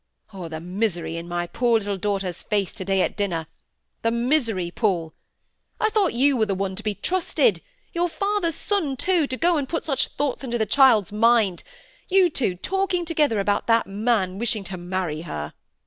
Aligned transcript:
Oh, 0.33 0.47
the 0.49 0.59
misery 0.59 1.15
in 1.15 1.27
my 1.27 1.45
poor 1.45 1.77
little 1.77 1.95
daughter's 1.99 2.41
face 2.41 2.73
to 2.73 2.83
day 2.83 3.03
at 3.03 3.15
dinner—the 3.15 4.09
misery, 4.09 4.71
Paul! 4.71 5.13
I 5.79 5.91
thought 5.91 6.13
you 6.15 6.35
were 6.35 6.47
one 6.47 6.75
to 6.75 6.81
be 6.81 6.95
trusted—your 6.95 8.09
father's 8.09 8.55
son 8.55 8.97
too, 8.97 9.27
to 9.27 9.37
go 9.37 9.57
and 9.57 9.69
put 9.69 9.83
such 9.85 10.07
thoughts 10.07 10.43
into 10.43 10.57
the 10.57 10.65
child's 10.65 11.11
mind; 11.11 11.61
you 12.09 12.31
two 12.31 12.55
talking 12.55 13.05
together 13.05 13.39
about 13.39 13.67
that 13.67 13.85
man 13.85 14.39
wishing 14.39 14.63
to 14.63 14.75
marry 14.77 15.21
her." 15.21 15.53